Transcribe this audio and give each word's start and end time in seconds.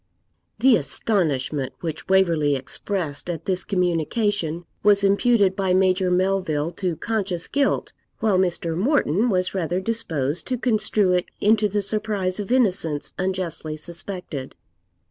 The 0.57 0.77
astonishment 0.77 1.73
which 1.81 2.07
Waverley 2.09 2.55
expressed 2.55 3.29
at 3.29 3.45
this 3.45 3.63
communication 3.63 4.65
was 4.81 5.03
imputed 5.03 5.55
by 5.55 5.75
Major 5.75 6.09
Melville 6.09 6.71
to 6.71 6.95
conscious 6.95 7.47
guilt, 7.47 7.93
while 8.17 8.39
Mr. 8.39 8.75
Morton 8.75 9.29
was 9.29 9.53
rather 9.53 9.79
disposed 9.79 10.47
to 10.47 10.57
construe 10.57 11.11
it 11.13 11.25
into 11.39 11.67
the 11.69 11.83
surprise 11.83 12.39
of 12.39 12.51
innocence 12.51 13.13
unjustly 13.19 13.77
suspected. 13.77 14.55